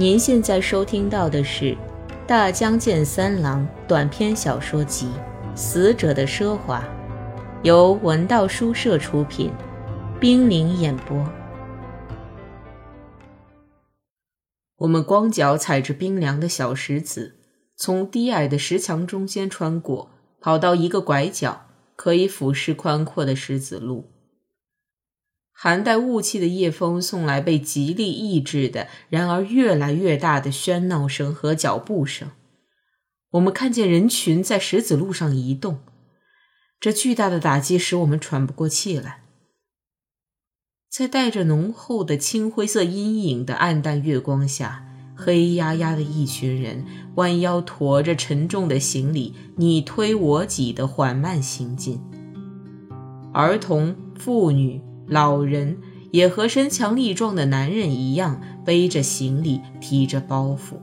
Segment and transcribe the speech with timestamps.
[0.00, 1.74] 您现在收听到的是
[2.26, 5.08] 《大江健三郎》短篇小说集
[5.54, 6.80] 《死者的奢华》，
[7.62, 9.52] 由文道书社出品，
[10.18, 11.22] 冰凌演播。
[14.78, 17.36] 我们光脚踩着冰凉的小石子，
[17.76, 20.08] 从低矮的石墙中间穿过，
[20.40, 24.09] 跑到一个拐角，可以俯视宽阔的石子路。
[25.62, 32.30] 含带雾气的夜风送来被极力抑制的，然而越来越大的喧闹声和脚步声。
[33.32, 35.80] 我们看见人群在石子路上移动，
[36.80, 39.24] 这巨大的打击使我们喘不过气来。
[40.90, 52.00] 在带着浓厚的青灰色阴影的暗淡月光下，黑压压的一群人弯腰驮着沉重的行李，你推我挤的缓慢行进。
[53.34, 54.80] 儿童、妇女。
[55.10, 55.76] 老人
[56.12, 60.76] 也和身强力壮的男人一样，背着行李，提着包袱。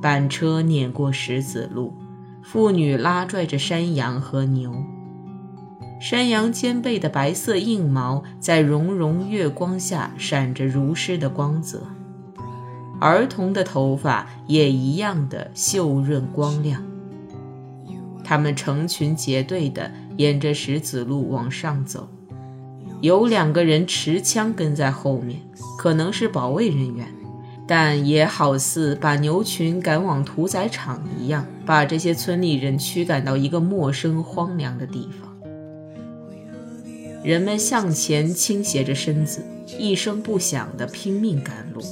[0.00, 1.92] 板车碾过石子路，
[2.44, 4.72] 妇女拉拽着山羊和牛。
[6.00, 11.82] 山羊肩背的白色硬毛在融融月光下闪着如诗的光泽，
[13.00, 16.80] 儿童的头发也一样的秀润光亮。
[18.22, 22.08] 他们成群结队地沿着石子路往上走。
[23.04, 25.38] 有两个人持枪跟在后面，
[25.76, 27.06] 可能是保卫人员，
[27.66, 35.30] 但也好似把牛群赶往屠宰场一样，把这些村里人驱赶到一个陌生荒凉的地方。
[37.22, 39.44] 人们向前倾斜着身子，
[39.78, 41.82] 一声不响地拼命赶路。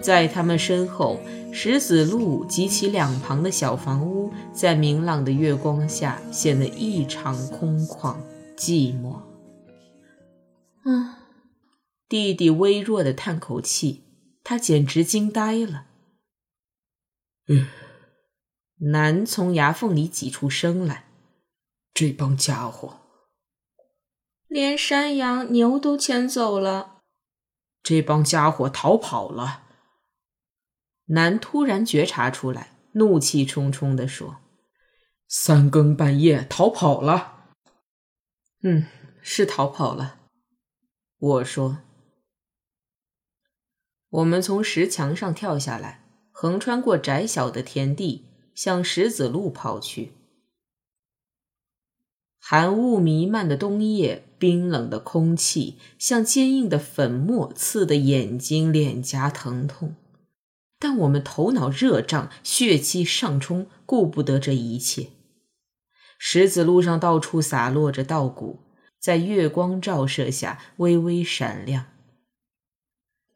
[0.00, 1.18] 在他们身后，
[1.50, 8.14] 石子路及其两旁的小房屋，在明朗的月光下显得异常空旷、
[8.56, 9.16] 寂寞。
[10.84, 11.16] 嗯，
[12.08, 14.04] 弟弟微弱的叹口气，
[14.42, 15.86] 他简直惊呆了。
[17.48, 17.68] 嗯，
[18.90, 21.06] 男从牙缝里挤出声来
[21.94, 23.00] ：“这帮家伙，
[24.46, 27.00] 连山羊、牛都牵走了。
[27.82, 29.62] 这帮家伙逃跑了。”
[31.08, 34.38] 男突然觉察出来，怒气冲冲地说
[35.28, 37.52] ：“三更半夜逃跑了。”
[38.64, 38.86] 嗯，
[39.20, 40.20] 是逃跑了。
[41.24, 41.78] 我说
[44.10, 50.12] ：“我们从石墙上跳下来，横穿过窄小的田地，向石子路跑去。
[52.38, 59.96] 寒雾弥漫的冬夜，冰冷的空气像坚硬的粉末，刺得眼睛、脸颊疼痛。
[60.78, 65.08] 但我们头脑热胀，血气上冲，顾不得这一切。
[66.18, 68.60] 石子路上到处洒落着稻谷。”
[69.04, 71.88] 在月光照射下微微闪亮。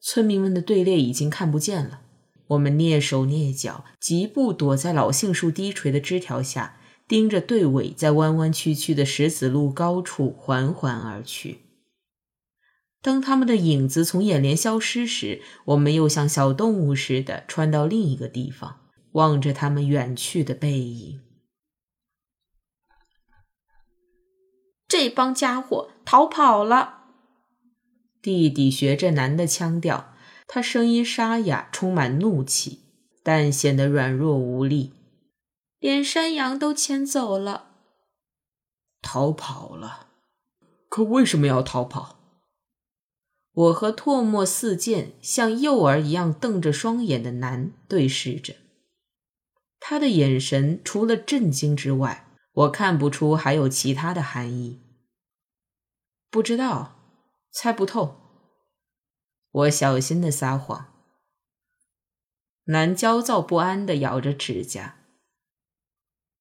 [0.00, 2.00] 村民们的队列已经看不见了。
[2.46, 11.58] 我们蹑手蹑脚，疾步躲在老杏树低垂的枝条下，盯着队尾在弯弯曲曲的石子路高处缓缓而去。
[13.02, 18.78] 当他们的影子从眼帘消失时，我们又像小动物似的穿到另一个地方，
[19.12, 21.20] 望着他们远去的背影。
[24.88, 27.04] 这帮家伙逃跑了。
[28.22, 30.14] 弟弟学着男的腔调，
[30.46, 32.80] 他声音沙哑，充满怒气，
[33.22, 34.94] 但显得软弱无力。
[35.78, 37.66] 连山羊都牵走了。
[39.02, 40.08] 逃跑了？
[40.88, 42.16] 可为什么要逃跑？
[43.52, 48.54] 我和唾沫四溅、像幼儿一样瞪着双眼的男对视着，
[49.78, 52.27] 他的眼神除了震惊之外。
[52.58, 54.80] 我看不出还有其他的含义。
[56.28, 56.96] 不知道，
[57.52, 58.16] 猜不透。
[59.50, 60.86] 我小心的撒谎。
[62.64, 64.96] 男焦躁不安的咬着指甲。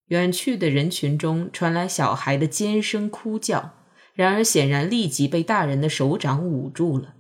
[0.06, 3.74] 远去的人群中传来小孩的尖声哭叫，
[4.14, 7.14] 然而显然立即被大人的手掌捂住了。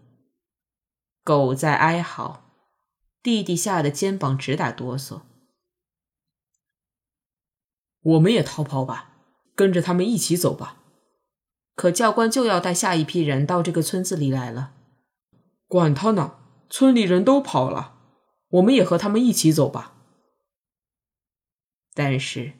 [1.23, 2.45] 狗在哀嚎。
[3.21, 5.21] 弟弟吓得肩膀直打哆嗦。
[8.07, 9.09] 我们也逃跑吧，
[9.53, 10.77] 跟着他们一起走吧。
[11.75, 14.71] 可教官就要带下一批人到这个村子里来了。
[15.67, 16.35] 管他呢，
[16.69, 17.95] 村里人都跑了，
[18.51, 19.93] 我们也和他们一起走吧。
[21.93, 22.53] 但是，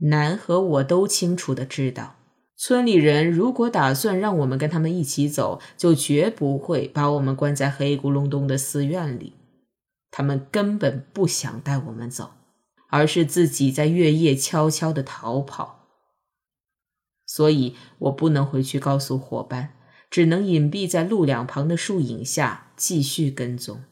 [0.00, 2.16] 南和我都清楚的知道，
[2.54, 9.32] 村里人如果打算让我们跟他们一起走，就绝不会把我们关在黑咕隆咚的寺院里。
[10.10, 12.32] 他们根本不想带我们走。
[12.92, 15.88] 而是自己在月夜悄悄的逃跑。
[17.26, 19.74] 所以我不能回去告诉伙伴
[20.10, 23.84] 只能隐蔽在路两旁的树影下继续跟踪。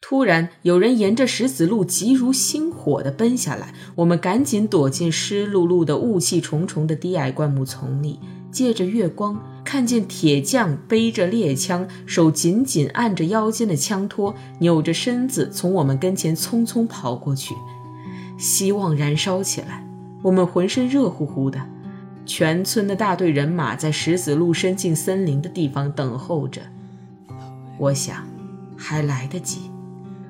[0.00, 8.18] 突然有人沿着石子路急如星火的奔下来我们赶紧躲进湿漉漉的雾气重重的低矮灌木丛里
[8.50, 17.54] 借着月光，看见铁匠背着猎枪，手紧紧按着腰间的枪托，扭着身子从我们跟前匆匆跑过去。
[18.38, 19.84] 希望燃烧起来，
[20.22, 21.60] 我们浑身热乎乎的。
[22.24, 26.60] 全村的大队人马在石子路伸进森林的地方等候着。
[27.78, 28.26] 我想，
[28.76, 29.70] 还来得及，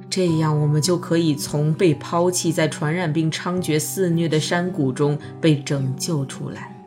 [0.08, 6.77] 这样我们就可以从被抛弃在传染病猖獗肆虐的山谷中被拯救出来。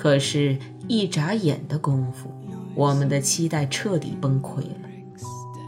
[0.00, 0.56] 可是，
[0.88, 2.30] 一眨眼的功夫，
[2.74, 4.88] 我们的期待彻底崩溃了。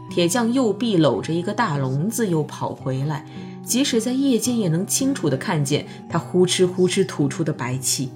[0.09, 3.27] 铁匠右臂搂着一个大笼子，又跑回来。
[3.63, 8.09] 即使在夜间，也能清楚地看见他呼哧呼哧吐出的白气。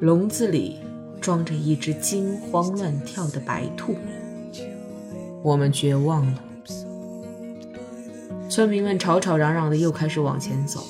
[0.00, 0.76] 笼子里
[1.22, 3.94] 装着一只惊慌乱跳的白兔。
[5.42, 6.34] 我们绝望了。
[8.50, 10.84] 村民们吵吵嚷嚷的，又开始往前走，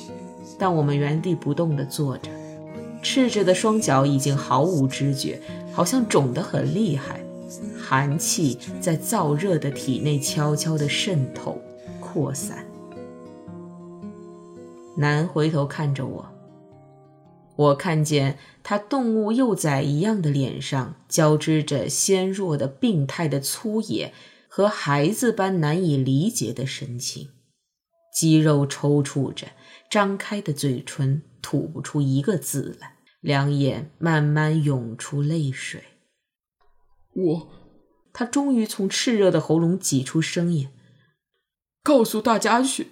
[0.58, 2.33] 但我们原地不动地坐着。
[3.04, 5.40] 赤着的双脚已经毫无知觉，
[5.72, 7.20] 好像肿得很厉害。
[7.78, 11.60] 寒气在燥热的体内悄悄地渗透、
[12.00, 12.66] 扩散。
[14.96, 16.26] 南回头看着我，
[17.56, 24.14] 我看见他动物幼崽一样的脸上交织着纤弱的、病态的粗野
[24.48, 27.28] 和孩子般难以理解的神情，
[28.14, 29.48] 肌肉抽搐着，
[29.90, 32.96] 张开的嘴唇吐不出一个字来。
[33.20, 35.82] 两眼慢慢涌出泪水。
[37.14, 37.49] 我，
[38.12, 40.69] 他终于从炽热的喉咙挤出声音
[41.82, 42.91] ：“告诉大家去，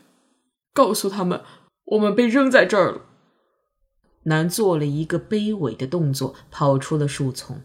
[0.73, 1.45] 告诉他们，
[1.85, 3.03] 我们被扔在这儿了。”
[4.25, 7.61] 男做了一个卑微的动作，跑出了树丛。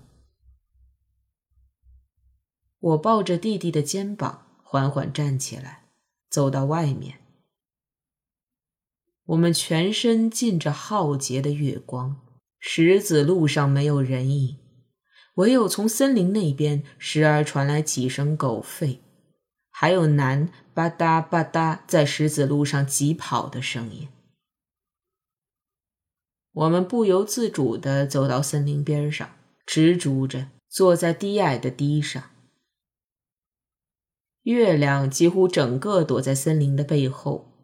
[2.80, 5.86] 我抱着弟弟的肩膀，缓缓站起来，
[6.30, 7.20] 走到外面。
[9.28, 12.22] 我们全身浸着浩劫的月光。
[12.60, 14.58] 石子路上没有人影，
[15.36, 18.98] 唯有从森林那边时而传来几声狗吠，
[19.70, 24.08] 还有男吧嗒吧嗒在石子路上疾跑的声音。
[26.52, 29.30] 我们不由自主地走到森林边上，
[29.66, 32.32] 执着着坐在低矮的堤上。
[34.42, 37.57] 月亮几乎整个躲在森林的背后，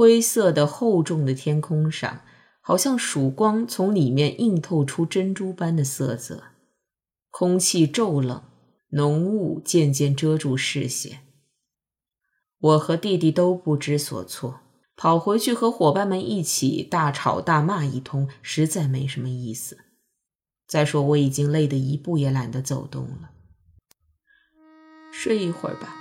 [0.00, 2.22] 灰色的厚重的天空上。
[2.62, 6.44] 好像曙光从里面映透出珍珠般的色泽，
[7.30, 8.44] 空气骤冷，
[8.90, 11.20] 浓雾渐渐遮住视线。
[12.60, 14.60] 我和弟弟都不知所措，
[14.94, 19.78] 跑回去和伙伴们一起大吵大骂一通，实在没什么意思。
[20.66, 23.30] 再说我已经累得一步也懒得走动了，
[25.12, 25.96] 睡一会儿吧。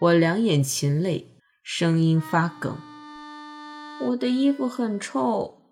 [0.00, 1.33] 我两眼噙泪，
[1.66, 2.76] 声音发梗。
[4.02, 5.62] 我的衣服很臭，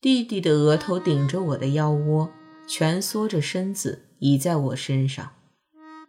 [0.00, 2.32] 弟弟的额头顶着我的腰窝，
[2.66, 5.30] 蜷缩着身子倚在我身上。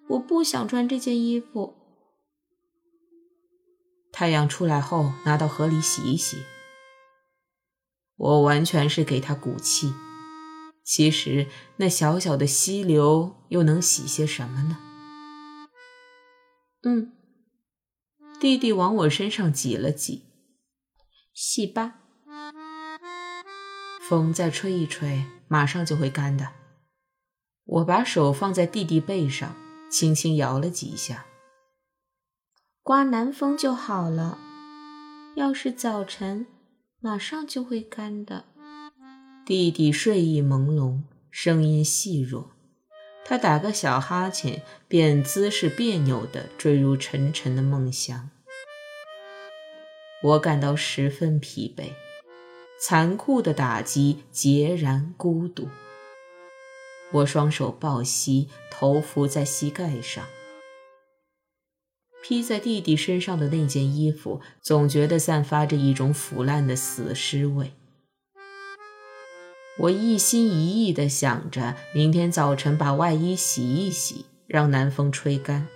[0.08, 1.76] 我不想穿这件衣服。
[4.12, 6.38] 太阳出来后，拿到河里洗一洗。
[8.16, 9.94] 我完全是给他鼓气。
[10.84, 11.46] 其实
[11.78, 14.80] 那小小的溪流又能洗些什么呢？
[16.82, 17.14] 嗯，
[18.40, 20.24] 弟弟往我身上挤了挤。
[21.34, 22.00] 洗吧，
[24.08, 26.54] 风再吹一吹，马上就会干的。
[27.66, 29.56] 我把手放在弟弟背上，
[29.92, 31.26] 轻轻摇了几下。
[32.82, 34.38] 刮南风就好了。
[35.36, 36.48] 要是早晨，
[37.00, 38.46] 马上就会干的。
[39.46, 42.52] 弟弟睡意朦胧，声音细弱。
[43.30, 48.32] 他打个小哈欠，便姿势别扭地坠入沉沉的梦乡。
[50.24, 51.92] 我感到十分疲惫，
[52.82, 55.70] 残酷的打击，孑然孤独。
[57.12, 60.26] 我双手抱膝，头伏在膝盖上。
[62.24, 67.74] 披在弟弟身上的那件衣服，总觉得散发着一种腐烂的死尸味。
[69.80, 75.68] 我一心一意地想着，明天早晨把外衣洗一洗，让南风吹干。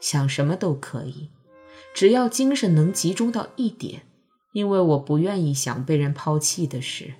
[0.00, 1.28] 想什么都可以。
[1.94, 4.02] 只要精神能集中到一点，
[4.52, 7.12] 因为我不愿意想被人抛弃的事。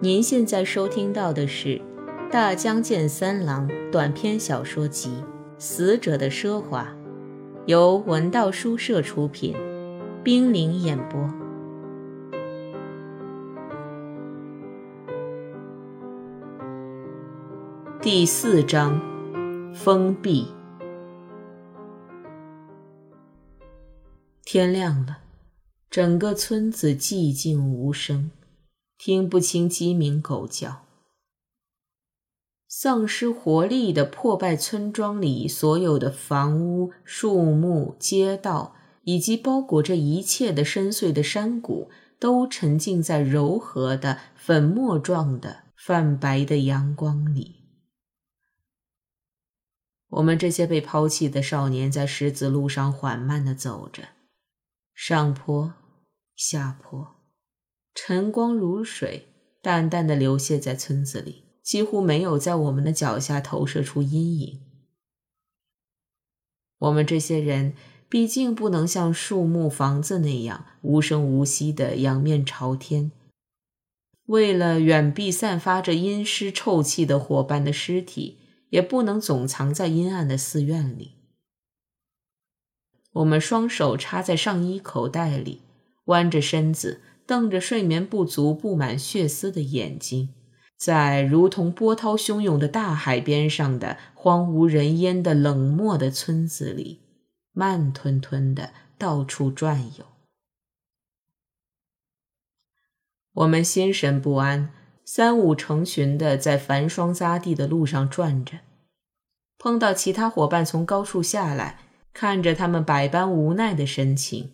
[0.00, 1.76] 您现在收听到的是
[2.30, 5.10] 《大江健三郎短篇小说集·
[5.58, 6.84] 死者的奢华》，
[7.66, 9.54] 由文道书社出品，
[10.24, 11.28] 冰凌演播，
[18.02, 18.98] 第四章：
[19.74, 20.46] 封闭。
[24.42, 25.18] 天亮了，
[25.90, 28.30] 整个村子寂静无声，
[28.96, 30.86] 听不清鸡鸣狗叫。
[32.66, 47.59] 丧失活力的破败村庄里，所有的房屋、树木、街道，以及包裹着一切的深邃的山谷，都沉浸在柔和的粉末状的泛白的阳光里。
[50.10, 54.08] 我们这些被抛弃的少年在石子路上缓慢地走着，
[54.94, 55.74] 上坡、
[56.36, 57.16] 下坡，
[57.94, 59.28] 晨光如水，
[59.62, 61.44] 淡淡的流泻在村子里。
[61.62, 64.60] 几乎没有在我们的脚下投射出阴影。
[66.78, 67.74] 我们这些人
[68.08, 73.12] 毕竟不能像树木、房子那样无声无息的仰面朝天。
[74.24, 78.38] 为了远避散发着阴湿臭气的伙伴的尸体，
[78.70, 81.16] 也不能总藏在阴暗的寺院里。
[83.12, 85.62] 我们双手插在上衣口袋里，
[86.06, 90.34] 弯着身子，瞪着睡眠不足、布满血丝的眼睛。
[90.76, 97.00] 在如同波涛汹涌的大海边上的荒无人烟的冷漠的村子里，
[97.52, 100.06] 慢吞吞的到处转悠。
[103.32, 104.72] 我们心神不安，
[105.12, 108.60] 三五成群的在繁霜匝地的路上转着，
[109.58, 111.80] 碰到其他伙伴从高处下来，
[112.12, 114.52] 看着他们百般无奈的神情，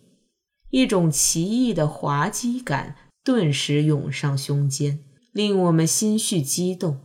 [0.71, 5.03] 一种奇异的滑稽感顿时涌上胸间。
[5.31, 7.01] 令我们心绪激动，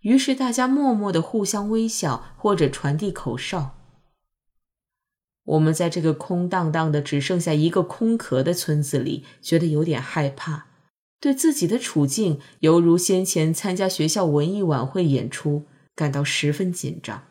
[0.00, 3.76] 于是大家默默的互相微笑，或者传递口哨。
[5.44, 10.66] 我们在这个空荡荡的、只剩下一个空壳的村子里，觉得有点害怕，
[11.20, 17.24] 对自己的处境，犹如先前参加学校文艺晚会演出，感到十分紧张。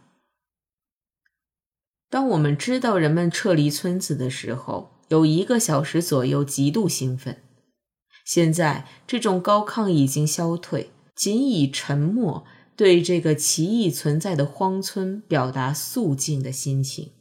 [2.09, 7.41] 当我们知道人们撤离村子的时候，有一个小时左右，极度兴奋。
[8.23, 17.13] 现在这种高亢已经消退，仅以沉默对这个奇异存在的荒村表达肃静的心情。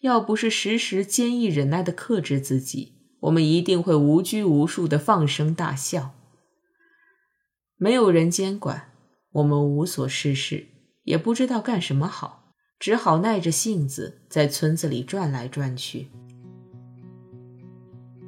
[0.00, 6.10] 要不是时时坚毅忍耐地克制自己，我们一定会无拘无束地放声大笑。
[7.76, 8.90] 没有人监管，
[9.32, 10.66] 我们无所事事，
[11.04, 16.08] 也不知道干什么好，只好耐着性子在村子里转来转去。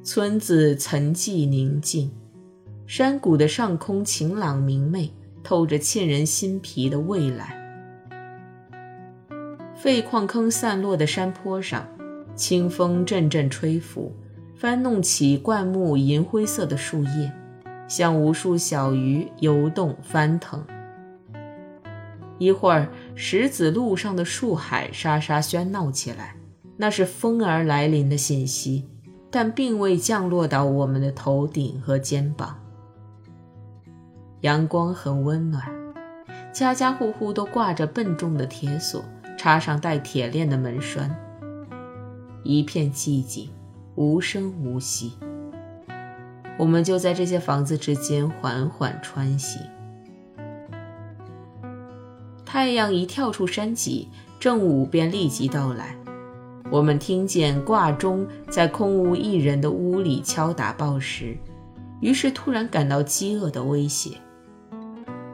[0.04, 2.12] 村子沉寂宁静，
[2.86, 7.48] 山谷的上空晴朗明媚，透着沁人心脾的蔚蓝。
[9.74, 11.88] 废矿坑散落的山坡上，
[12.36, 14.12] 清风阵阵吹拂，
[14.64, 17.30] 翻弄起灌木银灰色的树叶，
[17.86, 20.64] 像无数小鱼游动翻腾。
[22.38, 26.36] 一会儿，石子路上的树海沙沙喧闹起来，
[26.78, 28.88] 那是风儿来临的信息。
[29.30, 32.58] 但并未降落到我们的头顶和肩膀。
[34.40, 35.62] 阳光很温暖，
[36.54, 39.04] 家家户户都挂着笨重的铁锁，
[39.36, 41.14] 插上带铁链的门栓。
[42.42, 43.50] 一片寂静，
[43.96, 45.12] 无声无息。
[46.56, 49.60] 我们就在这些房子之间缓缓穿行。
[52.44, 54.08] 太阳一跳出山脊，
[54.38, 55.96] 正午便立即到来。
[56.70, 61.36] 我们听见挂钟在空无一人的屋里敲打报时，
[62.00, 64.16] 于是突然感到饥饿的威胁。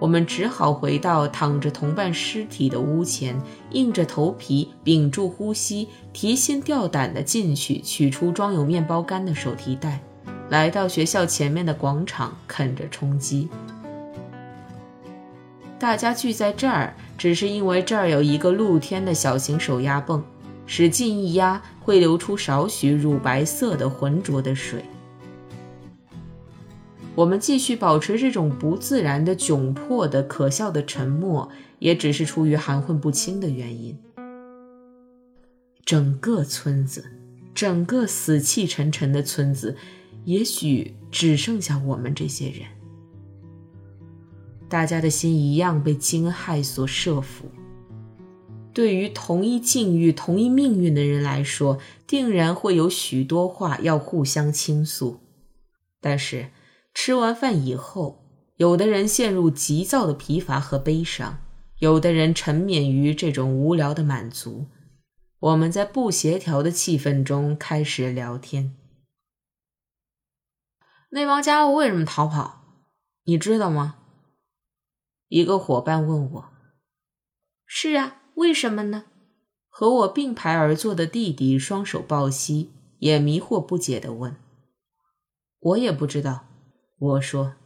[0.01, 3.39] 我们只好回到躺着同伴尸体的屋前，
[3.73, 10.01] 硬着头皮，屏住呼吸，提心吊胆地进去取出装有面包干的手提袋，
[10.49, 13.47] 来到学校前面的广场啃着充饥。
[15.79, 20.25] 大家聚在这儿，只是因为这儿有一个露天的小型手压泵。
[20.67, 24.85] 使劲一压，会流出少许乳白色的浑浊的水。
[27.17, 33.99] 我们继续保持这种不自然的、窘迫的、可笑的沉默，也只是出于含混不清的原因。
[35.85, 37.05] 整个村子，
[37.53, 39.77] 整个死气沉沉的村子，
[40.25, 42.63] 也许只剩下我们这些人。
[44.69, 47.47] 大家的心一样被惊骇所慑服。
[48.73, 55.19] 对于同一境遇、同一命运的人来说，定然会有许多话要互相倾诉。
[56.01, 56.47] 但是
[56.93, 58.25] 吃完饭以后，
[58.57, 61.39] 有的人陷入急躁的疲乏和悲伤，
[61.79, 64.67] 有的人沉湎于这种无聊的满足。
[65.39, 68.77] 我们在不协调的气氛中开始聊天。
[71.11, 72.85] 那帮家伙为什么逃跑？
[73.25, 73.97] 你知道吗？
[75.29, 76.51] 一个伙伴问我。
[77.67, 78.19] 是啊。
[78.37, 79.05] 为什么呢？
[79.69, 82.71] 和我并排而坐的弟弟双手抱膝，
[83.01, 84.37] 也迷惑不解地问
[85.61, 86.47] ：“我也不知道。”
[87.01, 87.57] 我说。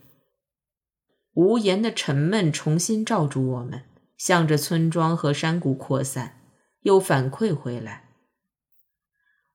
[1.34, 3.82] 无言的沉闷重新罩住我们，
[4.16, 6.40] 向着村庄和山谷扩散，
[6.82, 8.04] 又反馈回来。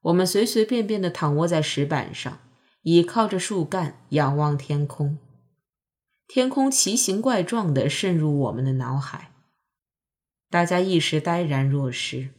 [0.02, 2.40] 我们随随便便地躺卧在石板上，
[2.82, 5.18] 倚靠着树干，仰望天空。
[6.28, 9.32] 天空奇形怪状地渗入我们的脑海，
[10.50, 12.30] 大家一时呆然若失。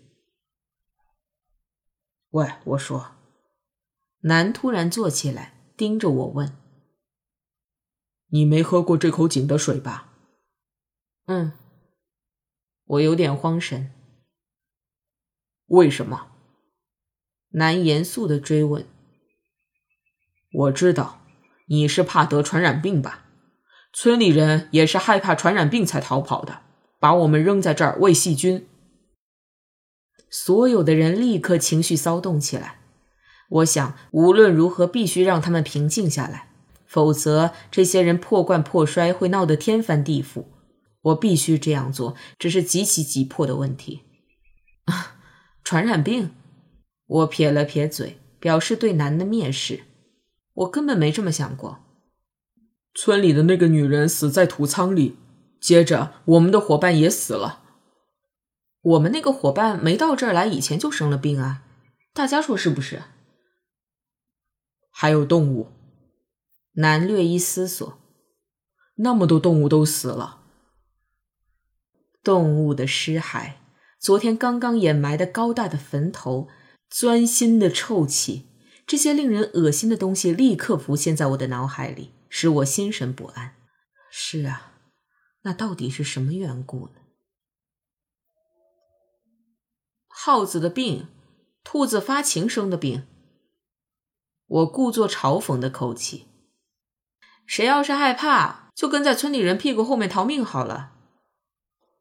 [2.31, 3.13] 喂，我说，
[4.21, 6.57] 南突然坐起来，盯着我问
[8.31, 10.13] ：“你没喝过这口井的水吧
[11.27, 11.53] ？”“嗯。”
[12.87, 13.93] 我有点慌神。
[15.67, 16.33] 为什么？
[17.51, 18.87] 南严肃的追问。
[20.53, 21.21] “我知道，
[21.67, 23.27] 你是怕得传染病吧？
[23.93, 26.63] 村里人也是害怕传染病才逃跑的，
[26.99, 28.67] 把我们扔在这儿喂细菌。”
[30.31, 32.81] 所有的人立刻情绪骚动起来。
[33.49, 36.50] 我想，无论如何，必须让他们平静下来，
[36.91, 40.47] 否则这些人破罐破摔，会闹得天翻地覆。
[41.03, 44.03] 我必须这样做，这是极其急迫的问题。
[44.87, 45.19] 啊
[45.63, 46.35] 传染病？
[47.07, 49.85] 我撇了撇嘴，表示对男的蔑视。
[50.53, 51.79] 我根本没这么想过。
[52.93, 55.17] 村里的那个女人死在土仓里，
[55.61, 57.63] 接着我们的伙伴也死了。
[58.83, 61.63] 我们那个伙伴没到这儿来以前就生了病啊，
[62.13, 63.05] 大家说是不是？
[64.91, 65.69] 还有动物，
[66.73, 67.99] 南略一思索，
[68.97, 70.43] 那么多动物都死了。
[72.23, 73.55] 动物的尸骸，
[73.99, 76.49] 昨天刚刚掩埋的高大的坟头，
[76.89, 78.47] 钻心的臭气，
[78.87, 83.57] 这些令人恶心的东西立刻浮现在我的脑海里，使我心神不安。
[84.11, 84.73] 是啊，
[85.43, 86.95] 那到底是什么缘故呢？
[90.09, 91.09] 耗子的病，
[91.65, 93.07] 兔子发情生的病。
[94.47, 96.27] 我故作嘲讽的口气。
[97.51, 100.93] 谁要是害怕，就跟在村里人屁股后面逃命好了。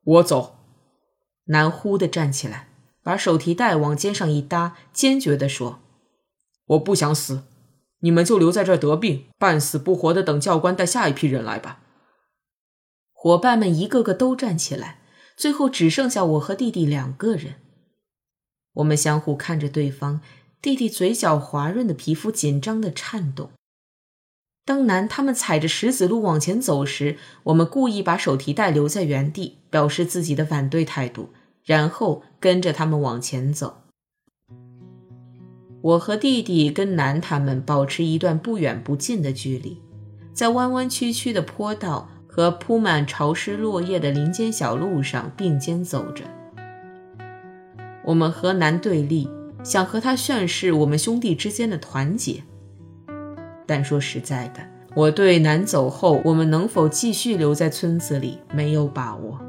[0.04, 0.58] 我走。
[1.46, 2.70] 南忽的站起来，
[3.02, 5.80] 把手提袋往肩上一搭，坚决地说
[6.68, 7.46] ：“我不想死，
[8.02, 11.80] 你们就留在这儿得病，半死不活的等教官带下一批人来吧。”
[13.12, 15.00] 伙伴们一个个都站起来，
[15.36, 17.56] 最后只剩下我和弟弟两个人。
[18.74, 20.22] 我们相互看着对方，
[20.62, 23.50] 弟弟嘴角滑润的皮肤紧张的颤动。
[24.70, 31.30] 当南他们踩着石子路往前走时，我们故意把手提袋留在原地，表示自己的反对态度，
[31.66, 33.78] 然后跟着他们往前走。
[35.82, 39.82] 我和弟弟跟南他们保持一段不远不近的距离，
[40.34, 46.24] 在弯弯曲曲的坡道和铺满潮湿落叶的林间小路上并肩走着。
[48.04, 49.28] 我们和南对立，
[49.64, 52.44] 想和他宣示我们兄弟之间的团结。
[53.70, 54.62] 但说实在的，
[54.96, 59.40] 我对南走后我们能否继续留在村子里没有把握。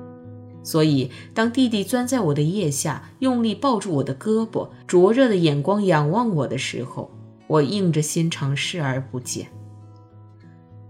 [0.63, 7.11] 所以，当弟弟钻在我的腋下，用力抱住我的胳膊，灼热的眼光仰望我的时候，
[7.47, 9.47] 我硬着心肠视而不见。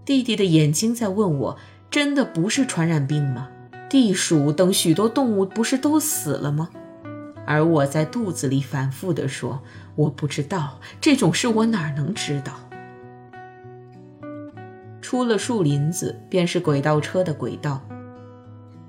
[0.03, 1.57] 弟弟的眼睛在问我：
[1.89, 3.47] 真的不是传染病吗？
[3.89, 6.67] 地鼠等许多动物不是都死了吗？
[7.45, 9.61] 而我在肚子里反复地说
[9.95, 12.59] ：“我不知道这种事，我哪能知道？”
[15.11, 17.81] 出了树林子，便是轨道车的轨道。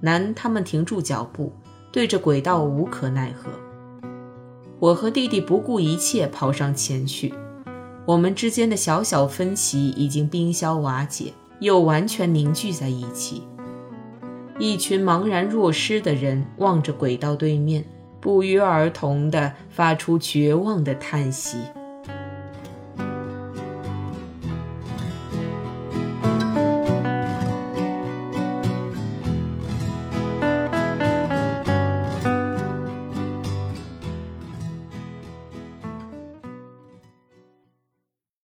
[0.01, 1.53] 男他们停住脚步，
[1.91, 3.51] 对着轨道无可奈何。
[4.79, 7.35] 我和弟弟不顾一切跑上前去。
[8.07, 13.43] 我们之间的小小分歧已经冰消瓦解，又完全凝聚在一起。
[14.61, 17.85] 一群茫然若失的人望着轨道对面。
[18.21, 21.59] 不约而同地发出绝望的叹息。